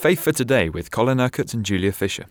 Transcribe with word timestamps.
Faith 0.00 0.20
for 0.20 0.32
Today 0.32 0.70
with 0.70 0.90
Colin 0.90 1.20
Urquhart 1.20 1.52
and 1.52 1.62
Julia 1.62 1.92
Fisher. 1.92 2.24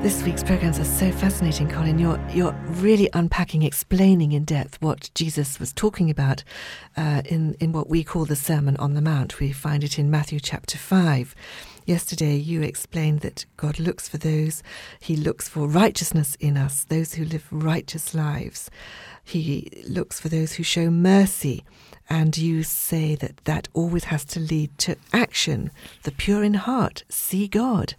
This 0.00 0.22
week's 0.22 0.44
programs 0.44 0.78
are 0.78 0.84
so 0.84 1.10
fascinating, 1.10 1.68
Colin. 1.68 1.98
You're 1.98 2.24
you're 2.30 2.52
really 2.52 3.10
unpacking, 3.12 3.64
explaining 3.64 4.30
in 4.30 4.44
depth 4.44 4.80
what 4.80 5.10
Jesus 5.16 5.58
was 5.58 5.72
talking 5.72 6.10
about 6.10 6.44
uh, 6.96 7.22
in 7.24 7.54
in 7.54 7.72
what 7.72 7.90
we 7.90 8.04
call 8.04 8.24
the 8.24 8.36
Sermon 8.36 8.76
on 8.76 8.94
the 8.94 9.02
Mount. 9.02 9.40
We 9.40 9.50
find 9.50 9.82
it 9.82 9.98
in 9.98 10.12
Matthew 10.12 10.38
chapter 10.38 10.78
five. 10.78 11.34
Yesterday, 11.88 12.36
you 12.36 12.60
explained 12.60 13.20
that 13.20 13.46
God 13.56 13.78
looks 13.78 14.10
for 14.10 14.18
those, 14.18 14.62
He 15.00 15.16
looks 15.16 15.48
for 15.48 15.66
righteousness 15.66 16.36
in 16.38 16.58
us, 16.58 16.84
those 16.84 17.14
who 17.14 17.24
live 17.24 17.46
righteous 17.50 18.14
lives. 18.14 18.70
He 19.24 19.70
looks 19.88 20.20
for 20.20 20.28
those 20.28 20.52
who 20.52 20.62
show 20.62 20.90
mercy. 20.90 21.64
And 22.10 22.36
you 22.36 22.62
say 22.62 23.14
that 23.14 23.38
that 23.44 23.68
always 23.72 24.04
has 24.04 24.26
to 24.26 24.38
lead 24.38 24.76
to 24.80 24.96
action. 25.14 25.70
The 26.02 26.12
pure 26.12 26.44
in 26.44 26.52
heart 26.52 27.04
see 27.08 27.48
God 27.48 27.94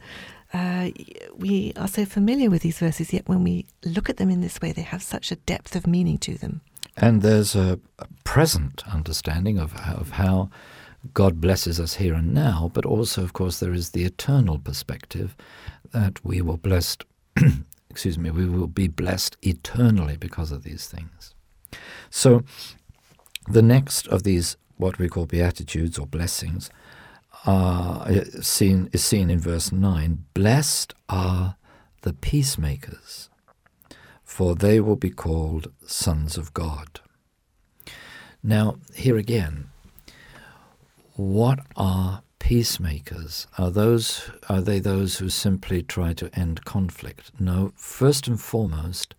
uh, 0.54 0.90
we 1.36 1.74
are 1.76 1.88
so 1.88 2.06
familiar 2.06 2.52
with 2.52 2.62
these 2.62 2.78
verses, 2.78 3.12
yet 3.12 3.28
when 3.28 3.44
we 3.44 3.66
look 3.84 4.08
at 4.08 4.18
them 4.18 4.30
in 4.30 4.42
this 4.42 4.62
way, 4.62 4.72
they 4.72 4.82
have 4.84 5.02
such 5.02 5.32
a 5.32 5.36
depth 5.36 5.76
of 5.76 5.88
meaning 5.88 6.20
to 6.20 6.38
them. 6.38 6.62
And 6.98 7.22
there's 7.22 7.56
a, 7.56 7.80
a 7.98 8.08
present 8.24 8.84
understanding 8.92 9.58
of, 9.58 9.76
of 9.76 10.12
how 10.12 10.50
God 11.14 11.40
blesses 11.40 11.80
us 11.80 11.96
here 11.96 12.14
and 12.14 12.34
now, 12.34 12.72
but 12.74 12.86
also, 12.86 13.24
of 13.24 13.34
course, 13.34 13.60
there 13.60 13.74
is 13.74 13.92
the 13.92 14.04
eternal 14.04 14.60
perspective 14.60 15.36
that 15.92 16.24
we 16.26 16.42
will 16.42 16.58
blessed, 16.58 17.06
excuse 17.90 18.18
me, 18.18 18.30
we 18.30 18.46
will 18.48 18.68
be 18.68 18.88
blessed 18.88 19.38
eternally 19.42 20.18
because 20.18 20.52
of 20.52 20.64
these 20.64 20.88
things. 20.88 21.34
So, 22.10 22.44
the 23.48 23.62
next 23.62 24.08
of 24.08 24.24
these, 24.24 24.58
what 24.78 25.00
we 25.00 25.08
call 25.08 25.26
beatitudes 25.26 25.98
or 25.98 26.06
blessings, 26.06 26.70
uh, 27.48 28.06
are 28.06 28.42
seen, 28.42 28.90
is 28.92 29.04
seen 29.04 29.30
in 29.30 29.40
verse 29.40 29.72
9 29.72 30.26
Blessed 30.34 30.94
are 31.08 31.56
the 32.02 32.14
peacemakers, 32.14 33.30
for 34.24 34.56
they 34.56 34.80
will 34.80 34.98
be 34.98 35.10
called 35.10 35.72
sons 35.86 36.38
of 36.38 36.54
God. 36.54 37.00
Now, 38.44 38.76
here 38.94 39.18
again, 39.18 39.70
what 41.20 41.60
are 41.76 42.24
peacemakers? 42.40 43.46
Are 43.58 43.70
those 43.70 44.32
are 44.48 44.62
they 44.62 44.80
those 44.80 45.18
who 45.18 45.28
simply 45.28 45.84
try 45.84 46.14
to 46.14 46.30
end 46.34 46.64
conflict? 46.64 47.32
No, 47.38 47.74
first 47.76 48.30
and 48.30 48.40
foremost, 48.40 49.16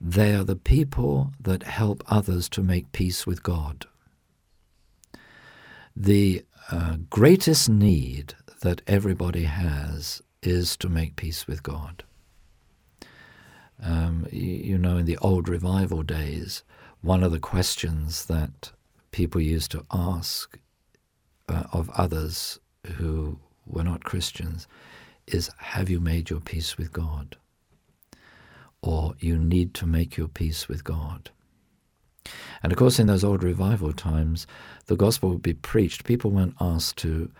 they 0.00 0.34
are 0.34 0.42
the 0.42 0.56
people 0.56 1.32
that 1.38 1.64
help 1.64 2.02
others 2.06 2.48
to 2.48 2.62
make 2.62 2.92
peace 2.92 3.26
with 3.26 3.42
God. 3.42 3.84
The 5.94 6.46
uh, 6.70 6.96
greatest 7.10 7.68
need 7.68 8.32
that 8.62 8.80
everybody 8.86 9.44
has 9.44 10.22
is 10.42 10.78
to 10.78 10.88
make 10.88 11.14
peace 11.14 11.46
with 11.46 11.62
God. 11.62 12.04
Um, 13.82 14.26
you, 14.32 14.46
you 14.70 14.78
know, 14.78 14.96
in 14.96 15.04
the 15.04 15.18
old 15.18 15.50
revival 15.50 16.02
days, 16.02 16.62
one 17.02 17.22
of 17.22 17.32
the 17.32 17.38
questions 17.38 18.24
that 18.26 18.72
people 19.10 19.42
used 19.42 19.70
to 19.72 19.84
ask 19.92 20.58
uh, 21.48 21.64
of 21.72 21.90
others 21.90 22.58
who 22.96 23.38
were 23.66 23.84
not 23.84 24.04
Christians 24.04 24.66
is 25.26 25.50
Have 25.58 25.88
you 25.88 26.00
made 26.00 26.30
your 26.30 26.40
peace 26.40 26.76
with 26.76 26.92
God? 26.92 27.36
Or 28.82 29.14
you 29.18 29.38
need 29.38 29.72
to 29.74 29.86
make 29.86 30.16
your 30.16 30.28
peace 30.28 30.68
with 30.68 30.84
God. 30.84 31.30
And 32.62 32.72
of 32.72 32.78
course, 32.78 32.98
in 32.98 33.06
those 33.06 33.24
old 33.24 33.42
revival 33.42 33.92
times, 33.92 34.46
the 34.86 34.96
gospel 34.96 35.30
would 35.30 35.42
be 35.42 35.54
preached. 35.54 36.04
People 36.04 36.30
weren't 36.30 36.56
asked 36.60 36.98
to 36.98 37.30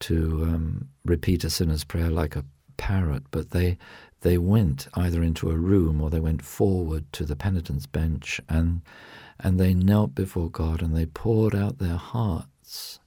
to 0.00 0.44
um, 0.44 0.88
repeat 1.04 1.44
a 1.44 1.50
sinner's 1.50 1.84
prayer 1.84 2.08
like 2.08 2.34
a 2.34 2.44
parrot, 2.78 3.24
but 3.30 3.50
they 3.50 3.76
they 4.22 4.38
went 4.38 4.88
either 4.94 5.22
into 5.22 5.50
a 5.50 5.56
room 5.56 6.00
or 6.00 6.10
they 6.10 6.20
went 6.20 6.42
forward 6.42 7.10
to 7.12 7.24
the 7.24 7.36
penitent's 7.36 7.86
bench 7.86 8.40
and 8.48 8.82
and 9.38 9.58
they 9.58 9.72
knelt 9.72 10.14
before 10.14 10.50
God 10.50 10.82
and 10.82 10.94
they 10.94 11.06
poured 11.06 11.54
out 11.54 11.78
their 11.78 11.96
hearts 11.96 13.00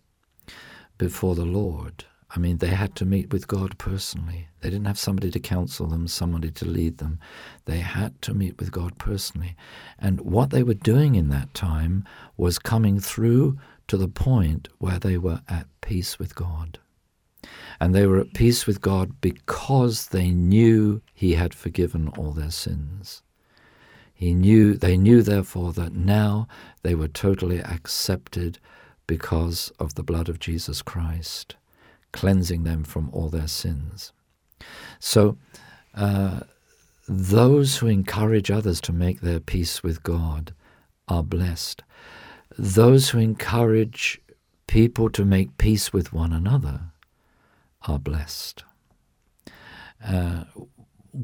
before 1.04 1.36
the 1.36 1.44
Lord. 1.44 2.06
I 2.34 2.40
mean, 2.40 2.60
they 2.60 2.70
had 2.70 2.96
to 2.96 3.06
meet 3.06 3.34
with 3.34 3.46
God 3.46 3.78
personally. 3.78 4.48
They 4.62 4.70
didn't 4.70 4.88
have 4.88 4.98
somebody 4.98 5.30
to 5.32 5.40
counsel 5.54 5.86
them, 5.86 6.08
somebody 6.08 6.50
to 6.52 6.66
lead 6.66 7.00
them. 7.00 7.20
They 7.66 7.80
had 7.80 8.22
to 8.22 8.34
meet 8.34 8.58
with 8.58 8.72
God 8.72 8.98
personally. 8.98 9.58
And 10.00 10.22
what 10.22 10.52
they 10.52 10.64
were 10.64 10.74
doing 10.74 11.16
in 11.16 11.28
that 11.28 11.54
time 11.54 12.06
was 12.38 12.58
coming 12.58 13.02
through 13.02 13.60
to 13.90 13.98
the 13.98 14.08
point 14.08 14.70
where 14.78 14.98
they 14.98 15.18
were 15.18 15.42
at 15.50 15.68
peace 15.82 16.18
with 16.18 16.36
God. 16.36 16.80
And 17.82 17.94
they 17.94 18.08
were 18.08 18.22
at 18.22 18.34
peace 18.34 18.66
with 18.66 18.80
God 18.80 19.20
because 19.20 20.08
they 20.08 20.30
knew 20.30 21.02
He 21.14 21.34
had 21.34 21.54
forgiven 21.54 22.08
all 22.18 22.32
their 22.32 22.50
sins. 22.50 23.24
He 24.14 24.34
knew, 24.34 24.76
they 24.76 24.96
knew, 24.96 25.22
therefore, 25.22 25.74
that 25.74 25.92
now 25.92 26.48
they 26.82 26.96
were 26.96 27.10
totally 27.10 27.60
accepted 27.60 28.58
because 29.08 29.72
of 29.80 29.96
the 29.96 30.04
blood 30.04 30.30
of 30.30 30.40
Jesus 30.40 30.82
Christ 30.82 31.56
cleansing 32.14 32.64
them 32.64 32.84
from 32.86 33.10
all 33.12 33.28
their 33.28 33.48
sins. 33.48 34.14
So, 35.00 35.38
uh, 35.94 36.42
those 37.08 37.78
who 37.78 37.88
encourage 37.88 38.50
others 38.50 38.80
to 38.82 38.94
make 38.94 39.20
their 39.20 39.42
peace 39.42 39.84
with 39.84 40.04
God 40.04 40.54
are 41.10 41.24
blessed. 41.24 41.84
Those 42.58 43.10
who 43.10 43.20
encourage 43.20 44.22
people 44.68 45.10
to 45.10 45.26
make 45.26 45.58
peace 45.58 45.92
with 45.92 46.14
one 46.14 46.32
another 46.32 46.80
are 47.88 48.00
blessed. 48.00 48.64
Uh, 50.06 50.46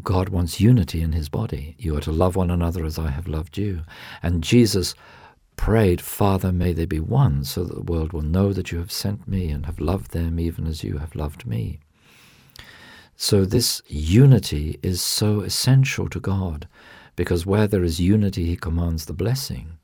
God 0.04 0.30
wants 0.30 0.60
unity 0.60 1.02
in 1.02 1.14
his 1.14 1.30
body. 1.30 1.76
You 1.80 1.96
are 1.96 2.02
to 2.02 2.12
love 2.12 2.36
one 2.36 2.52
another 2.52 2.84
as 2.86 3.00
I 3.00 3.10
have 3.10 3.28
loved 3.28 3.58
you. 3.58 3.82
And 4.22 4.44
Jesus 4.44 4.94
prayed, 5.60 6.00
Father, 6.00 6.54
may 6.54 6.72
they 6.72 6.86
be 6.86 7.02
one, 7.02 7.44
so 7.44 7.66
that 7.66 7.76
the 7.76 7.92
world 7.92 8.14
will 8.14 8.22
know 8.22 8.54
that 8.54 8.72
you 8.72 8.78
have 8.78 8.94
sent 8.94 9.28
me 9.28 9.50
and 9.50 9.66
have 9.66 9.82
loved 9.82 10.12
them 10.12 10.40
even 10.40 10.66
as 10.66 10.86
you 10.86 11.00
have 11.00 11.16
loved 11.16 11.46
me. 11.46 11.80
So, 13.18 13.44
this 13.44 13.82
unity 13.86 14.80
is 14.82 15.02
so 15.02 15.42
essential 15.42 16.08
to 16.08 16.20
God, 16.22 16.70
because 17.18 17.46
where 17.46 17.68
there 17.68 17.84
is 17.84 18.00
unity, 18.00 18.46
He 18.46 18.56
commands 18.56 19.04
the 19.04 19.14
blessing. 19.14 19.78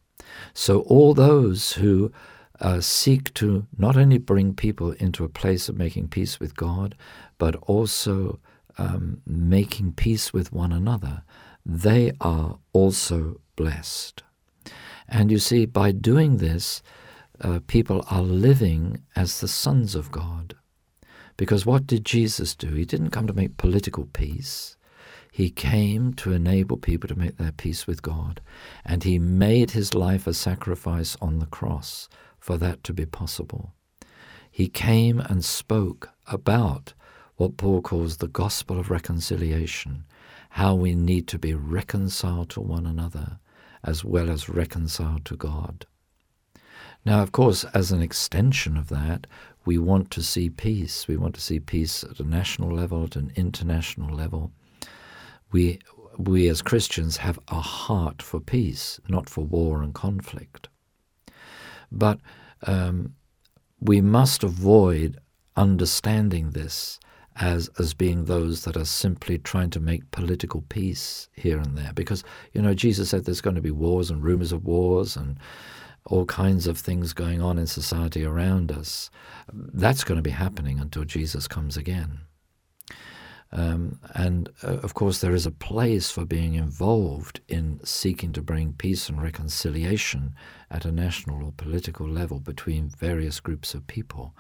So, 0.54 0.80
all 0.84 1.14
those 1.14 1.74
who 1.74 2.10
uh, 2.62 2.80
seek 2.80 3.34
to 3.34 3.68
not 3.78 3.98
only 3.98 4.18
bring 4.18 4.54
people 4.54 4.92
into 4.94 5.26
a 5.26 5.30
place 5.42 5.68
of 5.68 5.78
making 5.78 6.08
peace 6.08 6.40
with 6.40 6.56
God, 6.56 6.96
but 7.38 7.58
also 7.64 8.40
um, 8.78 9.22
making 9.28 9.92
peace 9.92 10.32
with 10.32 10.54
one 10.54 10.72
another, 10.72 11.24
they 11.66 12.14
are 12.22 12.60
also 12.72 13.42
blessed. 13.58 14.24
And 15.08 15.32
you 15.32 15.40
see, 15.40 15.66
by 15.66 15.92
doing 15.92 16.38
this, 16.38 16.82
uh, 17.42 17.60
people 17.68 18.04
are 18.10 18.22
living 18.22 19.04
as 19.16 19.40
the 19.40 19.48
sons 19.48 19.96
of 19.96 20.12
God. 20.12 20.56
Because 21.38 21.66
what 21.66 21.86
did 21.86 22.06
Jesus 22.06 22.56
do? 22.56 22.74
He 22.74 22.86
didn't 22.86 23.12
come 23.12 23.28
to 23.28 23.34
make 23.34 23.58
political 23.58 24.06
peace. 24.06 24.78
He 25.32 25.50
came 25.50 26.14
to 26.14 26.32
enable 26.32 26.78
people 26.78 27.10
to 27.10 27.20
make 27.20 27.38
their 27.38 27.52
peace 27.52 27.86
with 27.86 28.02
God. 28.02 28.40
And 28.86 29.04
he 29.04 29.20
made 29.20 29.72
his 29.72 29.94
life 29.94 30.28
a 30.28 30.34
sacrifice 30.34 31.18
on 31.22 31.40
the 31.40 31.46
cross 31.46 32.08
for 32.40 32.58
that 32.58 32.84
to 32.86 32.94
be 32.94 33.06
possible. 33.06 33.74
He 34.50 34.70
came 34.70 35.20
and 35.20 35.44
spoke 35.44 36.10
about 36.28 36.94
what 37.36 37.58
Paul 37.58 37.82
calls 37.82 38.18
the 38.18 38.30
gospel 38.30 38.80
of 38.80 38.90
reconciliation, 38.90 40.06
how 40.52 40.74
we 40.74 40.96
need 40.96 41.28
to 41.28 41.38
be 41.38 41.54
reconciled 41.54 42.50
to 42.52 42.62
one 42.62 42.86
another 42.86 43.40
as 43.86 44.04
well 44.04 44.30
as 44.30 44.50
reconciled 44.50 45.24
to 45.26 45.36
God. 45.36 45.86
Now, 47.06 47.22
of 47.22 47.32
course, 47.32 47.64
as 47.66 47.92
an 47.92 48.02
extension 48.02 48.76
of 48.78 48.90
that, 48.90 49.28
we 49.64 49.78
want 49.78 50.10
to 50.12 50.24
see 50.24 50.50
peace. 50.50 51.08
We 51.08 51.18
want 51.18 51.36
to 51.36 51.42
see 51.42 51.60
peace 51.60 52.04
at 52.04 52.20
a 52.20 52.24
national 52.24 52.72
level, 52.72 53.04
at 53.04 53.16
an 53.16 53.32
international 53.36 54.14
level. 54.14 54.52
We, 55.52 55.80
we 56.18 56.48
as 56.50 56.64
Christians 56.64 57.18
have 57.18 57.40
a 57.48 57.62
heart 57.62 58.22
for 58.22 58.40
peace, 58.40 59.00
not 59.08 59.30
for 59.30 59.44
war 59.46 59.84
and 59.84 59.94
conflict. 59.94 60.68
But 61.92 62.20
um, 62.66 63.14
we 63.80 64.02
must 64.02 64.44
avoid 64.44 65.20
understanding 65.56 66.52
this 66.52 67.00
as 67.38 67.70
as 67.80 67.94
being 67.94 68.26
those 68.26 68.64
that 68.64 68.78
are 68.78 68.86
simply 68.86 69.38
trying 69.38 69.70
to 69.70 69.80
make 69.80 70.12
political 70.12 70.62
peace 70.70 71.30
here 71.34 71.60
and 71.60 71.78
there. 71.78 71.92
Because 71.94 72.24
you 72.54 72.62
know 72.62 72.74
Jesus 72.74 73.10
said 73.10 73.26
there's 73.26 73.42
going 73.42 73.56
to 73.56 73.62
be 73.62 73.72
wars 73.72 74.10
and 74.10 74.24
rumors 74.24 74.52
of 74.52 74.66
wars 74.66 75.16
and 75.16 75.38
all 76.06 76.26
kinds 76.26 76.68
of 76.68 76.78
things 76.78 77.14
going 77.14 77.42
on 77.42 77.58
in 77.58 77.68
society 77.68 78.24
around 78.24 78.72
us. 78.72 79.10
That's 79.52 80.04
going 80.04 80.18
to 80.18 80.22
be 80.22 80.32
happening 80.32 80.80
until 80.80 81.04
Jesus 81.04 81.48
comes 81.48 81.78
again. 81.78 82.20
Um, 83.52 84.00
and 84.14 84.50
uh, 84.64 84.78
of 84.78 84.94
course, 84.94 85.20
there 85.20 85.34
is 85.34 85.46
a 85.46 85.52
place 85.52 86.12
for 86.12 86.26
being 86.26 86.56
involved 86.56 87.40
in 87.48 87.80
seeking 87.84 88.34
to 88.34 88.42
bring 88.42 88.74
peace 88.74 89.08
and 89.08 89.22
reconciliation 89.22 90.36
at 90.70 90.84
a 90.84 90.92
national 90.92 91.44
or 91.44 91.54
political 91.56 92.08
level 92.08 92.40
between 92.40 92.90
various 92.90 93.40
groups 93.40 93.74
of 93.74 93.88
people. 93.88 94.36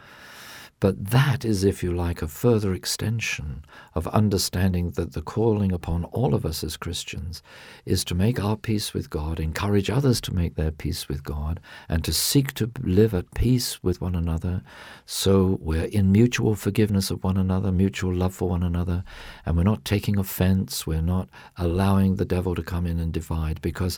But 0.81 1.06
that 1.12 1.45
is, 1.45 1.63
if 1.63 1.81
you 1.81 1.94
like, 1.94 2.22
a 2.22 2.27
further 2.27 2.74
extension 2.74 3.63
of 3.94 4.07
understanding 4.07 4.92
that 4.92 5.13
the 5.13 5.22
calling 5.22 5.72
upon 5.72 6.04
all 6.06 6.36
of 6.36 6.45
us 6.45 6.66
as 6.66 6.75
Christians 6.75 7.42
is 7.86 8.04
to 8.04 8.13
make 8.13 8.44
our 8.44 8.57
peace 8.57 8.94
with 8.94 9.10
God, 9.10 9.39
encourage 9.39 9.89
others 9.89 10.19
to 10.22 10.36
make 10.36 10.56
their 10.56 10.72
peace 10.72 11.07
with 11.07 11.24
God, 11.24 11.62
and 11.88 12.04
to 12.04 12.12
seek 12.12 12.54
to 12.56 12.69
live 12.81 13.13
at 13.13 13.33
peace 13.33 13.81
with 13.81 14.01
one 14.01 14.16
another. 14.16 14.63
So 15.06 15.57
we're 15.62 15.86
in 15.86 16.12
mutual 16.12 16.56
forgiveness 16.56 17.10
of 17.10 17.24
one 17.24 17.38
another, 17.38 17.72
mutual 17.72 18.13
love 18.13 18.36
for 18.36 18.50
one 18.50 18.63
another, 18.63 19.06
and 19.45 19.56
we're 19.56 19.63
not 19.63 19.86
taking 19.86 20.19
offense, 20.19 20.86
we're 20.86 21.01
not 21.01 21.30
allowing 21.57 22.18
the 22.18 22.25
devil 22.25 22.54
to 22.54 22.62
come 22.63 22.86
in 22.86 23.00
and 23.00 23.13
divide, 23.13 23.62
because 23.62 23.98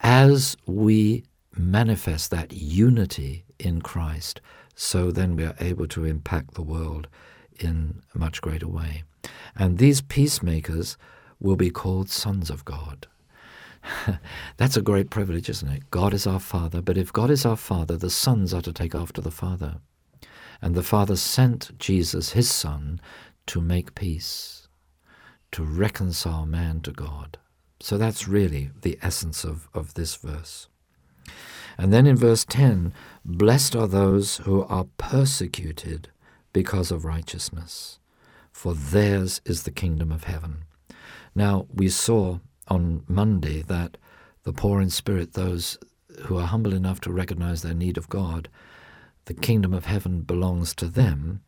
as 0.00 0.56
we 0.66 1.24
manifest 1.56 2.32
that 2.32 2.52
unity 2.52 3.44
in 3.60 3.80
Christ, 3.80 4.40
so 4.76 5.10
then 5.10 5.34
we 5.34 5.44
are 5.44 5.56
able 5.58 5.88
to 5.88 6.04
impact 6.04 6.54
the 6.54 6.62
world 6.62 7.08
in 7.58 8.02
a 8.14 8.18
much 8.18 8.42
greater 8.42 8.68
way. 8.68 9.02
And 9.56 9.78
these 9.78 10.02
peacemakers 10.02 10.98
will 11.40 11.56
be 11.56 11.70
called 11.70 12.10
sons 12.10 12.50
of 12.50 12.64
God. 12.66 13.06
That's 14.58 14.76
a 14.76 14.82
great 14.82 15.08
privilege, 15.08 15.48
isn't 15.48 15.68
it? 15.68 15.90
God 15.90 16.12
is 16.12 16.26
our 16.26 16.38
Father, 16.38 16.82
but 16.82 16.98
if 16.98 17.10
God 17.12 17.30
is 17.30 17.46
our 17.46 17.56
Father, 17.56 17.96
the 17.96 18.10
sons 18.10 18.52
are 18.52 18.60
to 18.62 18.72
take 18.72 18.94
after 18.94 19.22
the 19.22 19.30
Father. 19.30 19.76
And 20.60 20.74
the 20.74 20.82
Father 20.82 21.16
sent 21.16 21.78
Jesus, 21.78 22.32
his 22.32 22.50
Son, 22.50 23.00
to 23.46 23.62
make 23.62 23.94
peace, 23.94 24.68
to 25.52 25.64
reconcile 25.64 26.44
man 26.44 26.80
to 26.82 26.92
God. 26.92 27.38
So 27.80 27.96
that's 27.96 28.28
really 28.28 28.70
the 28.82 28.98
essence 29.00 29.42
of, 29.42 29.68
of 29.72 29.94
this 29.94 30.16
verse. 30.16 30.68
And 31.78 31.92
then 31.92 32.06
in 32.06 32.16
verse 32.16 32.44
10, 32.44 32.92
blessed 33.24 33.76
are 33.76 33.86
those 33.86 34.38
who 34.38 34.64
are 34.64 34.86
persecuted 34.96 36.08
because 36.52 36.90
of 36.90 37.04
righteousness, 37.04 37.98
for 38.50 38.74
theirs 38.74 39.40
is 39.44 39.64
the 39.64 39.70
kingdom 39.70 40.10
of 40.10 40.24
heaven. 40.24 40.64
Now, 41.34 41.66
we 41.72 41.88
saw 41.88 42.38
on 42.68 43.04
Monday 43.06 43.62
that 43.62 43.98
the 44.44 44.52
poor 44.52 44.80
in 44.80 44.90
spirit, 44.90 45.34
those 45.34 45.76
who 46.24 46.38
are 46.38 46.46
humble 46.46 46.72
enough 46.72 47.00
to 47.02 47.12
recognize 47.12 47.62
their 47.62 47.74
need 47.74 47.98
of 47.98 48.08
God, 48.08 48.48
the 49.26 49.34
kingdom 49.34 49.74
of 49.74 49.84
heaven 49.84 50.22
belongs 50.22 50.74
to 50.76 50.86
them. 50.86 51.42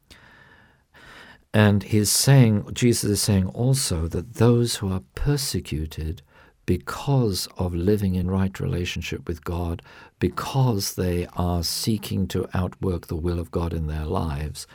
And 1.54 1.84
he's 1.84 2.10
saying, 2.10 2.68
Jesus 2.74 3.10
is 3.10 3.22
saying 3.22 3.46
also 3.48 4.06
that 4.08 4.34
those 4.34 4.76
who 4.76 4.92
are 4.92 5.02
persecuted 5.14 6.22
because 6.68 7.48
of 7.56 7.74
living 7.74 8.14
in 8.14 8.30
right 8.30 8.60
relationship 8.60 9.26
with 9.26 9.42
God, 9.42 9.80
because 10.18 10.96
they 10.96 11.26
are 11.34 11.62
seeking 11.62 12.28
to 12.28 12.46
outwork 12.52 13.06
the 13.06 13.16
will 13.16 13.38
of 13.38 13.50
God 13.50 13.72
in 13.72 13.86
their 13.86 14.04
lives, 14.04 14.66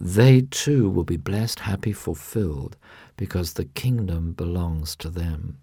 they 0.00 0.40
too 0.40 0.88
will 0.88 1.04
be 1.04 1.18
blessed, 1.18 1.60
happy, 1.60 1.92
fulfilled, 1.92 2.78
because 3.18 3.52
the 3.52 3.66
kingdom 3.66 4.32
belongs 4.32 4.96
to 4.96 5.10
them. 5.10 5.58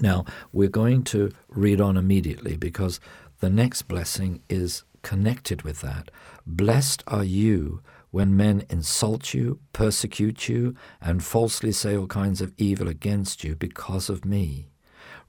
Now, 0.00 0.24
we're 0.52 0.68
going 0.68 1.02
to 1.14 1.32
read 1.48 1.80
on 1.80 1.96
immediately 1.96 2.56
because 2.56 3.00
the 3.40 3.50
next 3.50 3.82
blessing 3.88 4.40
is 4.48 4.84
connected 5.02 5.62
with 5.62 5.80
that. 5.80 6.12
Blessed 6.46 7.02
are 7.08 7.24
you 7.24 7.82
when 8.14 8.36
men 8.36 8.64
insult 8.70 9.34
you, 9.34 9.58
persecute 9.72 10.48
you, 10.48 10.72
and 11.00 11.24
falsely 11.24 11.72
say 11.72 11.96
all 11.96 12.06
kinds 12.06 12.40
of 12.40 12.52
evil 12.56 12.86
against 12.86 13.42
you 13.42 13.56
because 13.56 14.08
of 14.08 14.24
me. 14.24 14.68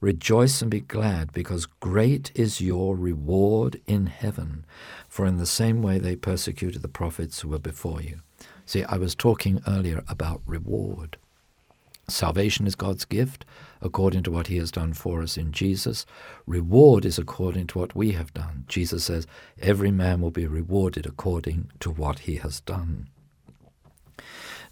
Rejoice 0.00 0.62
and 0.62 0.70
be 0.70 0.78
glad, 0.78 1.32
because 1.32 1.66
great 1.66 2.30
is 2.36 2.60
your 2.60 2.94
reward 2.94 3.80
in 3.88 4.06
heaven. 4.06 4.64
For 5.08 5.26
in 5.26 5.36
the 5.36 5.46
same 5.46 5.82
way 5.82 5.98
they 5.98 6.14
persecuted 6.14 6.80
the 6.80 6.86
prophets 6.86 7.40
who 7.40 7.48
were 7.48 7.58
before 7.58 8.00
you. 8.00 8.20
See, 8.66 8.84
I 8.84 8.98
was 8.98 9.16
talking 9.16 9.60
earlier 9.66 10.04
about 10.06 10.42
reward. 10.46 11.16
Salvation 12.08 12.66
is 12.66 12.76
God's 12.76 13.04
gift 13.04 13.44
according 13.82 14.22
to 14.24 14.30
what 14.30 14.46
He 14.46 14.58
has 14.58 14.70
done 14.70 14.92
for 14.92 15.22
us 15.22 15.36
in 15.36 15.50
Jesus. 15.50 16.06
Reward 16.46 17.04
is 17.04 17.18
according 17.18 17.66
to 17.68 17.78
what 17.78 17.96
we 17.96 18.12
have 18.12 18.32
done. 18.32 18.64
Jesus 18.68 19.04
says, 19.04 19.26
Every 19.60 19.90
man 19.90 20.20
will 20.20 20.30
be 20.30 20.46
rewarded 20.46 21.04
according 21.04 21.70
to 21.80 21.90
what 21.90 22.20
he 22.20 22.36
has 22.36 22.60
done. 22.60 23.08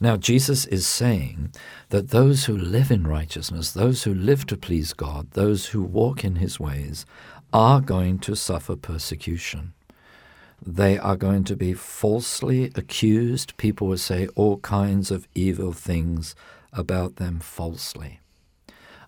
Now, 0.00 0.16
Jesus 0.16 0.64
is 0.66 0.86
saying 0.86 1.52
that 1.90 2.10
those 2.10 2.44
who 2.44 2.56
live 2.56 2.90
in 2.90 3.06
righteousness, 3.06 3.72
those 3.72 4.04
who 4.04 4.14
live 4.14 4.46
to 4.46 4.56
please 4.56 4.92
God, 4.92 5.30
those 5.32 5.66
who 5.66 5.82
walk 5.82 6.24
in 6.24 6.36
His 6.36 6.58
ways, 6.58 7.06
are 7.52 7.80
going 7.80 8.18
to 8.20 8.34
suffer 8.34 8.74
persecution. 8.74 9.72
They 10.64 10.98
are 10.98 11.16
going 11.16 11.44
to 11.44 11.56
be 11.56 11.74
falsely 11.74 12.72
accused. 12.74 13.56
People 13.56 13.86
will 13.88 13.98
say 13.98 14.28
all 14.34 14.58
kinds 14.58 15.10
of 15.10 15.28
evil 15.34 15.72
things 15.72 16.34
about 16.74 17.16
them 17.16 17.40
falsely. 17.40 18.20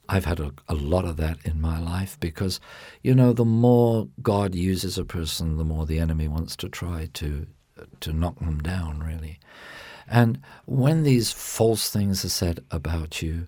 I've 0.09 0.25
had 0.25 0.39
a, 0.39 0.53
a, 0.69 0.75
lot 0.75 1.05
of 1.05 1.17
that 1.17 1.39
in 1.45 1.61
my 1.61 1.81
life 1.81 2.17
because, 2.21 2.61
you 3.03 3.15
know, 3.15 3.33
the 3.33 3.45
more 3.45 4.09
God 4.23 4.55
uses 4.55 4.97
a 4.99 5.05
person, 5.05 5.57
the 5.57 5.65
more 5.65 5.85
the 5.85 5.99
enemy 5.99 6.29
wants 6.29 6.55
to 6.57 6.69
try 6.69 7.09
to 7.15 7.47
to 8.01 8.13
knock 8.13 8.39
them 8.39 8.61
down, 8.61 9.01
really. 9.01 9.39
And 10.09 10.41
when 10.65 11.03
these 11.03 11.33
false 11.33 11.91
things 11.91 12.25
are 12.25 12.31
said 12.31 12.61
about 12.71 13.21
you, 13.21 13.47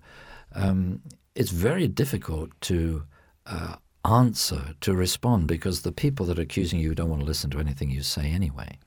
um, 0.53 1.01
it's 1.35 1.51
very 1.51 1.87
difficult 1.87 2.49
to 2.61 3.03
uh, 3.45 3.75
answer, 4.05 4.73
to 4.81 4.93
respond, 4.93 5.47
because 5.47 5.81
the 5.81 5.91
people 5.91 6.25
that 6.27 6.39
are 6.39 6.43
accusing 6.43 6.79
you 6.79 6.95
don't 6.95 7.09
want 7.09 7.21
to 7.21 7.27
listen 7.27 7.49
to 7.51 7.59
anything 7.59 7.89
you 7.89 8.01
say 8.01 8.31
anyway. 8.31 8.77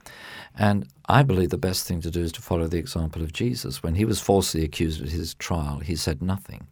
And 0.59 0.89
I 1.09 1.23
believe 1.23 1.51
the 1.51 1.59
best 1.59 1.87
thing 1.87 2.01
to 2.03 2.11
do 2.11 2.23
is 2.23 2.33
to 2.33 2.43
follow 2.43 2.67
the 2.67 2.79
example 2.79 3.23
of 3.23 3.33
Jesus. 3.33 3.83
When 3.83 3.95
he 3.95 4.05
was 4.05 4.21
falsely 4.21 4.65
accused 4.65 5.03
at 5.03 5.09
his 5.09 5.35
trial, 5.35 5.79
he 5.79 5.97
said 5.97 6.23
nothing. 6.23 6.67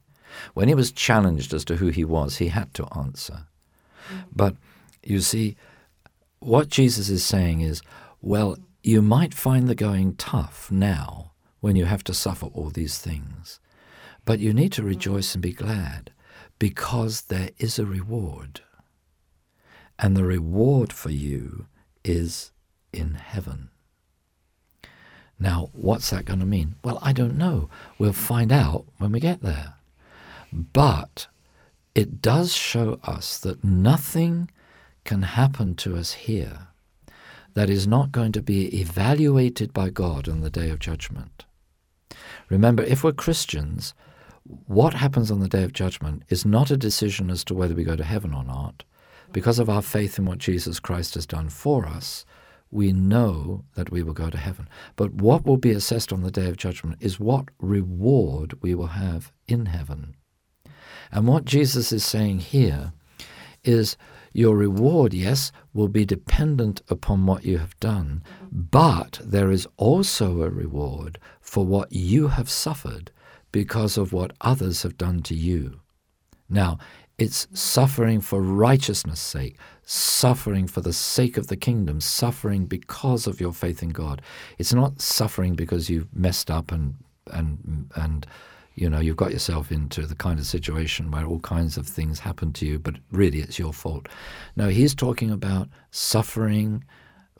When 0.54 0.68
he 0.68 0.74
was 0.74 0.92
challenged 0.92 1.52
as 1.54 1.64
to 1.66 1.76
who 1.76 1.88
he 1.88 2.04
was, 2.04 2.36
he 2.36 2.48
had 2.48 2.72
to 2.74 2.86
answer. 2.96 3.46
But 4.34 4.56
you 5.02 5.20
see, 5.20 5.56
what 6.40 6.68
Jesus 6.68 7.08
is 7.08 7.24
saying 7.24 7.60
is, 7.60 7.82
well, 8.22 8.56
you 8.82 9.02
might 9.02 9.34
find 9.34 9.68
the 9.68 9.74
going 9.74 10.14
tough 10.16 10.70
now 10.70 11.32
when 11.60 11.76
you 11.76 11.84
have 11.84 12.04
to 12.04 12.14
suffer 12.14 12.46
all 12.46 12.70
these 12.70 12.98
things, 12.98 13.60
but 14.24 14.40
you 14.40 14.54
need 14.54 14.72
to 14.72 14.82
rejoice 14.82 15.34
and 15.34 15.42
be 15.42 15.52
glad 15.52 16.10
because 16.60 17.22
there 17.22 17.50
is 17.58 17.80
a 17.80 17.86
reward. 17.86 18.60
And 19.98 20.16
the 20.16 20.24
reward 20.24 20.92
for 20.92 21.10
you 21.10 21.66
is 22.04 22.52
in 22.92 23.14
heaven. 23.14 23.70
Now, 25.40 25.70
what's 25.72 26.10
that 26.10 26.26
going 26.26 26.40
to 26.40 26.46
mean? 26.46 26.76
Well, 26.84 26.98
I 27.02 27.12
don't 27.12 27.38
know. 27.38 27.70
We'll 27.98 28.12
find 28.12 28.52
out 28.52 28.84
when 28.98 29.10
we 29.10 29.20
get 29.20 29.42
there. 29.42 29.74
But 30.52 31.26
it 31.94 32.20
does 32.20 32.52
show 32.52 33.00
us 33.02 33.38
that 33.38 33.64
nothing 33.64 34.50
can 35.04 35.22
happen 35.22 35.74
to 35.76 35.96
us 35.96 36.12
here 36.12 36.68
that 37.54 37.70
is 37.70 37.86
not 37.86 38.12
going 38.12 38.32
to 38.32 38.42
be 38.42 38.66
evaluated 38.80 39.72
by 39.72 39.88
God 39.88 40.28
on 40.28 40.40
the 40.42 40.50
day 40.50 40.68
of 40.68 40.78
judgment. 40.78 41.46
Remember, 42.50 42.82
if 42.82 43.02
we're 43.02 43.12
Christians, 43.12 43.94
what 44.44 44.94
happens 44.94 45.30
on 45.30 45.40
the 45.40 45.48
day 45.48 45.62
of 45.62 45.72
judgment 45.72 46.22
is 46.28 46.44
not 46.44 46.70
a 46.70 46.76
decision 46.76 47.30
as 47.30 47.44
to 47.44 47.54
whether 47.54 47.74
we 47.74 47.84
go 47.84 47.96
to 47.96 48.04
heaven 48.04 48.34
or 48.34 48.44
not. 48.44 48.84
Because 49.32 49.58
of 49.58 49.70
our 49.70 49.82
faith 49.82 50.18
in 50.18 50.24
what 50.24 50.38
Jesus 50.38 50.80
Christ 50.80 51.14
has 51.14 51.26
done 51.26 51.48
for 51.48 51.86
us, 51.86 52.24
we 52.70 52.92
know 52.92 53.64
that 53.74 53.90
we 53.90 54.02
will 54.02 54.12
go 54.12 54.30
to 54.30 54.38
heaven. 54.38 54.68
But 54.96 55.12
what 55.14 55.44
will 55.44 55.56
be 55.56 55.70
assessed 55.70 56.12
on 56.12 56.22
the 56.22 56.30
day 56.30 56.48
of 56.48 56.56
judgment 56.56 56.98
is 57.00 57.20
what 57.20 57.48
reward 57.58 58.54
we 58.62 58.74
will 58.74 58.88
have 58.88 59.32
in 59.46 59.66
heaven. 59.66 60.16
And 61.12 61.26
what 61.26 61.44
Jesus 61.44 61.92
is 61.92 62.04
saying 62.04 62.40
here 62.40 62.92
is 63.64 63.96
your 64.32 64.56
reward, 64.56 65.12
yes, 65.12 65.50
will 65.74 65.88
be 65.88 66.04
dependent 66.04 66.82
upon 66.88 67.26
what 67.26 67.44
you 67.44 67.58
have 67.58 67.78
done, 67.80 68.22
but 68.50 69.20
there 69.24 69.50
is 69.50 69.66
also 69.76 70.42
a 70.42 70.50
reward 70.50 71.18
for 71.40 71.66
what 71.66 71.92
you 71.92 72.28
have 72.28 72.48
suffered 72.48 73.10
because 73.52 73.96
of 73.96 74.12
what 74.12 74.32
others 74.40 74.82
have 74.82 74.96
done 74.96 75.22
to 75.22 75.34
you. 75.34 75.80
Now, 76.48 76.78
it's 77.18 77.46
suffering 77.52 78.22
for 78.22 78.40
righteousness' 78.40 79.20
sake, 79.20 79.58
suffering 79.84 80.66
for 80.66 80.80
the 80.80 80.92
sake 80.92 81.36
of 81.36 81.48
the 81.48 81.56
kingdom, 81.56 82.00
suffering 82.00 82.64
because 82.64 83.26
of 83.26 83.40
your 83.40 83.52
faith 83.52 83.82
in 83.82 83.90
God. 83.90 84.22
It's 84.58 84.72
not 84.72 85.02
suffering 85.02 85.54
because 85.54 85.90
you've 85.90 86.08
messed 86.16 86.50
up 86.50 86.72
and 86.72 86.94
and 87.30 87.90
and 87.94 88.26
you 88.74 88.88
know 88.88 89.00
you've 89.00 89.16
got 89.18 89.32
yourself 89.32 89.70
into 89.70 90.06
the 90.06 90.14
kind 90.14 90.38
of 90.38 90.46
situation 90.46 91.10
where 91.10 91.26
all 91.26 91.40
kinds 91.40 91.76
of 91.76 91.86
things 91.86 92.20
happen 92.20 92.54
to 92.54 92.66
you, 92.66 92.78
but 92.78 92.94
really 93.12 93.40
it's 93.40 93.58
your 93.58 93.74
fault. 93.74 94.08
No, 94.56 94.68
he's 94.68 94.94
talking 94.94 95.30
about 95.30 95.68
suffering 95.90 96.82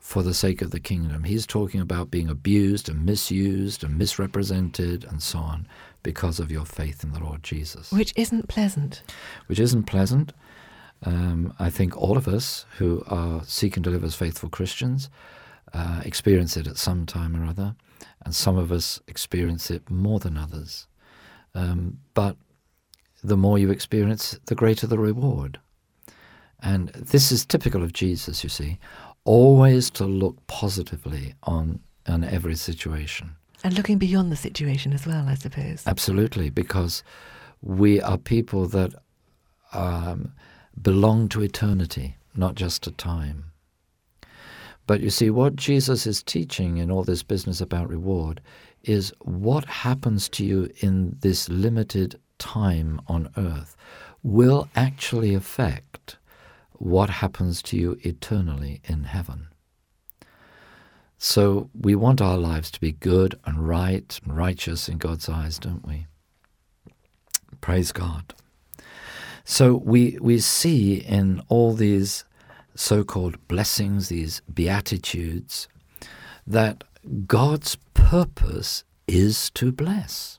for 0.00 0.22
the 0.22 0.34
sake 0.34 0.62
of 0.62 0.70
the 0.70 0.80
kingdom. 0.80 1.24
He's 1.24 1.46
talking 1.46 1.80
about 1.80 2.10
being 2.10 2.28
abused 2.28 2.88
and 2.88 3.04
misused 3.04 3.84
and 3.84 3.96
misrepresented 3.96 5.04
and 5.04 5.22
so 5.22 5.38
on 5.38 5.68
because 6.02 6.40
of 6.40 6.50
your 6.50 6.64
faith 6.64 7.04
in 7.04 7.12
the 7.12 7.20
Lord 7.20 7.42
Jesus. 7.42 7.92
Which 7.92 8.12
isn't 8.16 8.48
pleasant. 8.48 9.02
Which 9.46 9.60
isn't 9.60 9.84
pleasant. 9.84 10.32
Um, 11.04 11.54
I 11.58 11.70
think 11.70 11.96
all 11.96 12.16
of 12.16 12.26
us 12.26 12.66
who 12.78 13.04
are 13.06 13.42
seeking 13.44 13.82
to 13.84 13.90
live 13.90 14.02
as 14.02 14.14
faithful 14.14 14.48
Christians 14.48 15.10
uh, 15.72 16.00
experience 16.04 16.56
it 16.56 16.66
at 16.66 16.76
some 16.76 17.06
time 17.06 17.36
or 17.36 17.46
other, 17.46 17.76
and 18.24 18.34
some 18.34 18.58
of 18.58 18.72
us 18.72 19.00
experience 19.06 19.70
it 19.70 19.88
more 19.88 20.18
than 20.18 20.36
others. 20.36 20.88
Um, 21.54 21.98
but 22.14 22.36
the 23.22 23.36
more 23.36 23.58
you 23.58 23.70
experience, 23.70 24.38
the 24.46 24.54
greater 24.54 24.86
the 24.86 24.98
reward. 24.98 25.60
And 26.62 26.88
this 26.88 27.32
is 27.32 27.46
typical 27.46 27.82
of 27.82 27.92
Jesus, 27.92 28.42
you 28.42 28.50
see, 28.50 28.78
always 29.24 29.90
to 29.90 30.04
look 30.04 30.46
positively 30.46 31.34
on, 31.42 31.80
on 32.06 32.24
every 32.24 32.56
situation. 32.56 33.36
And 33.62 33.74
looking 33.74 33.98
beyond 33.98 34.32
the 34.32 34.36
situation 34.36 34.92
as 34.92 35.06
well, 35.06 35.28
I 35.28 35.34
suppose. 35.34 35.82
Absolutely, 35.86 36.48
because 36.50 37.02
we 37.62 38.00
are 38.00 38.16
people 38.16 38.66
that 38.68 38.94
um, 39.72 40.32
belong 40.80 41.28
to 41.30 41.42
eternity, 41.42 42.16
not 42.34 42.54
just 42.54 42.82
to 42.84 42.90
time. 42.92 43.44
But 44.86 45.00
you 45.00 45.10
see, 45.10 45.30
what 45.30 45.56
Jesus 45.56 46.06
is 46.06 46.22
teaching 46.22 46.78
in 46.78 46.90
all 46.90 47.04
this 47.04 47.22
business 47.22 47.60
about 47.60 47.88
reward 47.88 48.40
is 48.82 49.12
what 49.20 49.64
happens 49.66 50.28
to 50.30 50.44
you 50.44 50.70
in 50.80 51.16
this 51.20 51.48
limited 51.48 52.18
time 52.38 53.00
on 53.06 53.30
earth 53.36 53.76
will 54.22 54.68
actually 54.74 55.34
affect 55.34 56.16
what 56.80 57.10
happens 57.10 57.60
to 57.60 57.76
you 57.76 57.98
eternally 58.02 58.80
in 58.84 59.04
heaven. 59.04 59.48
So 61.18 61.68
we 61.78 61.94
want 61.94 62.22
our 62.22 62.38
lives 62.38 62.70
to 62.70 62.80
be 62.80 62.92
good 62.92 63.38
and 63.44 63.68
right 63.68 64.18
and 64.24 64.34
righteous 64.34 64.88
in 64.88 64.96
God's 64.96 65.28
eyes, 65.28 65.58
don't 65.58 65.86
we? 65.86 66.06
Praise 67.60 67.92
God. 67.92 68.32
So 69.44 69.74
we, 69.74 70.16
we 70.22 70.38
see 70.38 70.94
in 70.94 71.42
all 71.48 71.74
these 71.74 72.24
so 72.74 73.04
called 73.04 73.46
blessings, 73.46 74.08
these 74.08 74.40
beatitudes, 74.52 75.68
that 76.46 76.82
God's 77.26 77.76
purpose 77.92 78.84
is 79.06 79.50
to 79.50 79.70
bless. 79.70 80.38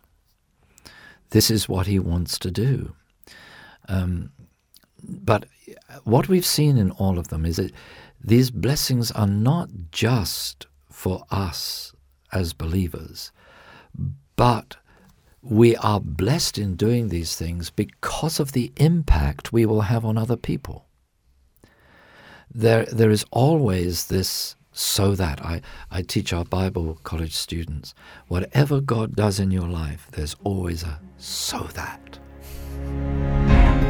This 1.29 1.51
is 1.51 1.69
what 1.69 1.86
He 1.86 2.00
wants 2.00 2.39
to 2.39 2.50
do. 2.50 2.95
Um, 3.88 4.31
but 5.03 5.46
what 6.03 6.27
we've 6.27 6.46
seen 6.46 6.77
in 6.77 6.91
all 6.91 7.17
of 7.17 7.29
them 7.29 7.46
is 7.46 7.58
that 7.58 7.72
these 8.24 8.51
blessings 8.51 9.12
are 9.12 9.27
not 9.27 9.70
just 9.91 10.67
for 10.89 11.24
us 11.31 11.93
as 12.31 12.53
believers, 12.53 13.31
but 14.36 14.77
we 15.41 15.75
are 15.77 16.00
blessed 16.00 16.58
in 16.58 16.75
doing 16.75 17.10
these 17.10 17.36
things 17.36 17.70
because 17.72 18.39
of 18.39 18.51
the 18.51 18.72
impact 18.77 19.51
we 19.51 19.65
will 19.65 19.81
have 19.81 20.05
on 20.05 20.17
other 20.17 20.38
people. 20.38 20.86
There, 22.53 22.86
there 22.86 23.10
is 23.10 23.25
always 23.31 24.08
this 24.08 24.55
so 24.72 25.15
that. 25.15 25.43
I, 25.43 25.62
I 25.89 26.01
teach 26.01 26.31
our 26.31 26.46
Bible 26.46 27.00
college 27.03 27.34
students 27.34 27.93
whatever 28.27 28.81
God 28.81 29.15
does 29.15 29.39
in 29.39 29.51
your 29.51 29.67
life, 29.67 30.08
there's 30.12 30.36
always 30.43 30.84
a 30.84 31.00
so 31.17 31.60
that. 31.74 32.20